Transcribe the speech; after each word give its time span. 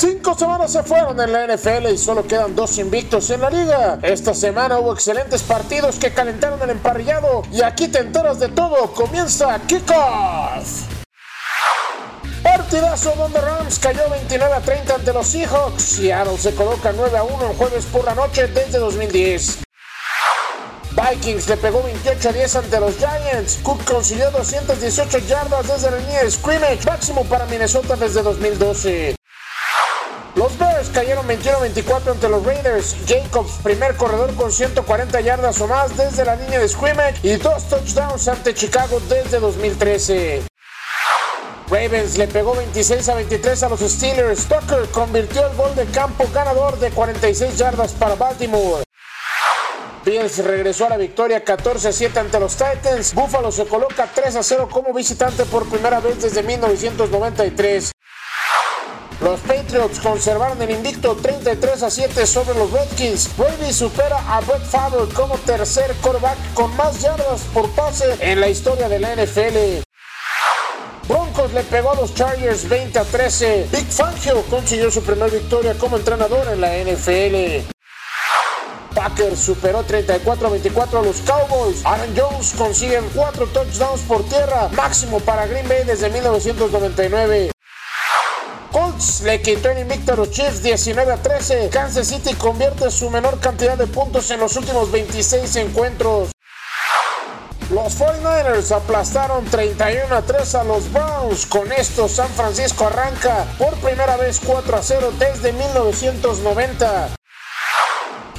Cinco 0.00 0.34
semanas 0.34 0.72
se 0.72 0.82
fueron 0.82 1.20
en 1.20 1.30
la 1.30 1.46
NFL 1.46 1.88
y 1.92 1.98
solo 1.98 2.26
quedan 2.26 2.56
dos 2.56 2.78
invictos 2.78 3.28
en 3.28 3.42
la 3.42 3.50
liga. 3.50 3.98
Esta 4.00 4.32
semana 4.32 4.78
hubo 4.78 4.94
excelentes 4.94 5.42
partidos 5.42 5.96
que 5.96 6.14
calentaron 6.14 6.58
el 6.62 6.70
emparrillado 6.70 7.42
y 7.52 7.60
aquí 7.60 7.86
te 7.86 7.98
enteras 7.98 8.40
de 8.40 8.48
todo. 8.48 8.94
Comienza 8.94 9.60
Kickoff. 9.66 10.86
Partidazo 12.42 13.12
donde 13.14 13.42
Rams 13.42 13.78
cayó 13.78 14.08
29 14.08 14.54
a 14.54 14.60
30 14.60 14.94
ante 14.94 15.12
los 15.12 15.26
Seahawks. 15.26 15.82
Seattle 15.82 16.38
se 16.38 16.54
coloca 16.54 16.94
9 16.96 17.18
a 17.18 17.22
1 17.22 17.50
el 17.50 17.56
jueves 17.58 17.84
por 17.84 18.02
la 18.06 18.14
noche 18.14 18.46
desde 18.46 18.78
2010. 18.78 19.58
Vikings 20.92 21.46
le 21.46 21.58
pegó 21.58 21.82
28 21.82 22.26
a 22.26 22.32
10 22.32 22.56
ante 22.56 22.80
los 22.80 22.96
Giants. 22.96 23.58
Cook 23.62 23.84
consiguió 23.84 24.30
218 24.30 25.18
yardas 25.18 25.68
desde 25.68 25.90
la 25.90 25.98
línea 25.98 26.24
de 26.24 26.30
scrimmage, 26.30 26.86
máximo 26.86 27.22
para 27.24 27.44
Minnesota 27.44 27.96
desde 27.96 28.22
2012. 28.22 29.19
Los 30.40 30.56
Bears 30.56 30.88
cayeron 30.88 31.28
21-24 31.28 32.12
ante 32.12 32.26
los 32.30 32.42
Raiders. 32.42 32.96
Jacobs, 33.06 33.58
primer 33.62 33.94
corredor 33.96 34.34
con 34.36 34.50
140 34.50 35.20
yardas 35.20 35.60
o 35.60 35.68
más 35.68 35.94
desde 35.98 36.24
la 36.24 36.34
línea 36.34 36.58
de 36.58 36.66
scrimmage 36.66 37.20
y 37.22 37.36
dos 37.36 37.68
touchdowns 37.68 38.26
ante 38.26 38.54
Chicago 38.54 39.02
desde 39.06 39.38
2013. 39.38 40.42
Ravens 41.68 42.16
le 42.16 42.26
pegó 42.26 42.54
26 42.54 43.06
a 43.10 43.14
23 43.16 43.62
a 43.64 43.68
los 43.68 43.80
Steelers. 43.80 44.46
Tucker 44.46 44.88
convirtió 44.92 45.46
el 45.46 45.54
gol 45.58 45.74
de 45.74 45.84
campo 45.84 46.26
ganador 46.32 46.78
de 46.78 46.90
46 46.90 47.58
yardas 47.58 47.92
para 47.92 48.14
Baltimore. 48.14 48.82
Bills 50.06 50.38
regresó 50.38 50.86
a 50.86 50.88
la 50.88 50.96
victoria 50.96 51.44
14 51.44 51.88
a 51.88 51.92
7 51.92 52.18
ante 52.18 52.40
los 52.40 52.56
Titans. 52.56 53.12
Buffalo 53.12 53.52
se 53.52 53.66
coloca 53.66 54.08
3 54.14 54.36
a 54.36 54.42
0 54.42 54.70
como 54.72 54.94
visitante 54.94 55.44
por 55.44 55.68
primera 55.68 56.00
vez 56.00 56.22
desde 56.22 56.42
1993. 56.42 57.92
Los 59.20 59.40
Patriots 59.40 60.00
conservaron 60.00 60.62
el 60.62 60.70
invicto 60.70 61.14
33 61.14 61.82
a 61.82 61.90
7 61.90 62.26
sobre 62.26 62.54
los 62.54 62.70
Redskins. 62.70 63.28
Brady 63.36 63.70
supera 63.70 64.18
a 64.26 64.40
Brett 64.40 64.64
Favre 64.64 65.12
como 65.14 65.36
tercer 65.38 65.94
quarterback 66.00 66.38
con 66.54 66.74
más 66.76 67.02
yardas 67.02 67.42
por 67.52 67.68
pase 67.72 68.16
en 68.20 68.40
la 68.40 68.48
historia 68.48 68.88
de 68.88 68.98
la 68.98 69.14
NFL. 69.14 69.82
Broncos 71.06 71.52
le 71.52 71.62
pegó 71.64 71.90
a 71.90 71.96
los 71.96 72.14
Chargers 72.14 72.66
20 72.66 72.98
a 72.98 73.04
13. 73.04 73.68
Big 73.70 73.86
Fangio 73.92 74.42
consiguió 74.48 74.90
su 74.90 75.02
primera 75.02 75.26
victoria 75.26 75.74
como 75.74 75.98
entrenador 75.98 76.46
en 76.48 76.60
la 76.62 76.70
NFL. 76.78 77.68
Packers 78.94 79.38
superó 79.38 79.82
34 79.82 80.46
a 80.46 80.50
24 80.50 80.98
a 80.98 81.02
los 81.02 81.16
Cowboys. 81.20 81.84
Aaron 81.84 82.14
Jones 82.16 82.54
consigue 82.56 83.00
4 83.14 83.46
touchdowns 83.48 84.00
por 84.02 84.24
tierra, 84.24 84.68
máximo 84.72 85.20
para 85.20 85.46
Green 85.46 85.68
Bay 85.68 85.84
desde 85.84 86.08
1999. 86.08 87.50
Colts 88.72 89.22
le 89.22 89.42
quitó 89.42 89.70
el 89.70 89.80
invicto 89.80 90.12
a 90.12 90.16
los 90.16 90.30
Chiefs 90.30 90.62
19 90.62 91.12
a 91.12 91.16
13. 91.16 91.70
Kansas 91.70 92.06
City 92.06 92.34
convierte 92.34 92.90
su 92.90 93.10
menor 93.10 93.40
cantidad 93.40 93.76
de 93.76 93.86
puntos 93.86 94.30
en 94.30 94.40
los 94.40 94.56
últimos 94.56 94.90
26 94.92 95.56
encuentros. 95.56 96.30
Los 97.70 97.98
49ers 97.98 98.72
aplastaron 98.72 99.44
31 99.44 100.14
a 100.14 100.22
3 100.22 100.54
a 100.56 100.64
los 100.64 100.92
Browns. 100.92 101.46
Con 101.46 101.70
esto, 101.72 102.08
San 102.08 102.28
Francisco 102.30 102.86
arranca 102.86 103.46
por 103.58 103.74
primera 103.76 104.16
vez 104.16 104.40
4 104.44 104.76
a 104.76 104.82
0 104.82 105.12
desde 105.18 105.52
1990. 105.52 107.19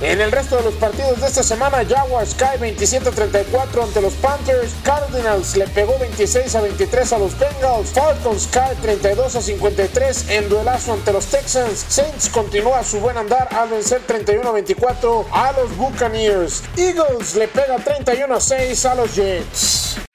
En 0.00 0.20
el 0.20 0.30
resto 0.30 0.56
de 0.56 0.62
los 0.62 0.74
partidos 0.74 1.20
de 1.20 1.26
esta 1.26 1.42
semana, 1.42 1.84
Jaguars 1.84 2.34
cae 2.34 2.56
27-34 2.60 3.82
ante 3.82 4.00
los 4.00 4.14
Panthers, 4.14 4.72
Cardinals 4.84 5.56
le 5.56 5.66
pegó 5.66 5.98
26 5.98 6.54
a 6.54 6.60
23 6.60 7.12
a 7.14 7.18
los 7.18 7.36
Bengals, 7.36 7.90
Falcons 7.90 8.48
cae 8.52 8.76
32 8.76 9.34
a 9.34 9.42
53 9.42 10.30
en 10.30 10.48
duelazo 10.48 10.92
ante 10.92 11.12
los 11.12 11.26
Texans, 11.26 11.84
Saints 11.88 12.28
continúa 12.28 12.84
su 12.84 13.00
buen 13.00 13.16
andar 13.16 13.48
al 13.52 13.70
vencer 13.70 14.00
31 14.06 14.48
a 14.48 14.52
24 14.52 15.26
a 15.32 15.52
los 15.52 15.76
Buccaneers, 15.76 16.62
Eagles 16.76 17.34
le 17.34 17.48
pega 17.48 17.76
31 17.78 18.32
a 18.32 18.40
6 18.40 18.86
a 18.86 18.94
los 18.94 19.16
Jets. 19.16 20.07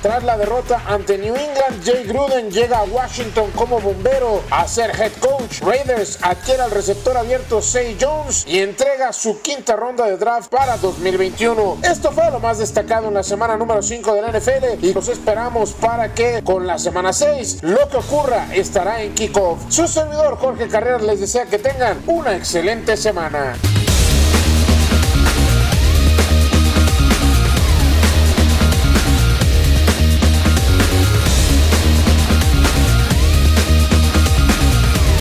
Tras 0.00 0.22
la 0.22 0.36
derrota 0.36 0.80
ante 0.86 1.18
New 1.18 1.34
England, 1.34 1.84
Jay 1.84 2.04
Gruden 2.04 2.52
llega 2.52 2.78
a 2.78 2.84
Washington 2.84 3.50
como 3.56 3.80
bombero 3.80 4.42
a 4.50 4.68
ser 4.68 4.90
head 4.90 5.10
coach. 5.18 5.60
Raiders 5.60 6.18
adquiere 6.22 6.62
al 6.62 6.70
receptor 6.70 7.16
abierto 7.16 7.60
Say 7.60 7.96
Jones 8.00 8.44
y 8.46 8.60
entrega 8.60 9.12
su 9.12 9.42
quinta 9.42 9.74
ronda 9.74 10.06
de 10.06 10.16
draft 10.16 10.50
para 10.50 10.76
2021. 10.76 11.78
Esto 11.82 12.12
fue 12.12 12.30
lo 12.30 12.38
más 12.38 12.58
destacado 12.58 13.08
en 13.08 13.14
la 13.14 13.24
semana 13.24 13.56
número 13.56 13.82
5 13.82 14.14
de 14.14 14.22
la 14.22 14.30
NFL 14.30 14.84
y 14.84 14.94
los 14.94 15.08
esperamos 15.08 15.72
para 15.72 16.14
que 16.14 16.42
con 16.44 16.64
la 16.66 16.78
semana 16.78 17.12
6 17.12 17.58
lo 17.62 17.88
que 17.88 17.96
ocurra 17.96 18.54
estará 18.54 19.02
en 19.02 19.14
kickoff. 19.14 19.58
Su 19.68 19.88
servidor 19.88 20.38
Jorge 20.38 20.68
Carreras 20.68 21.02
les 21.02 21.20
desea 21.20 21.46
que 21.46 21.58
tengan 21.58 22.00
una 22.06 22.36
excelente 22.36 22.96
semana. 22.96 23.56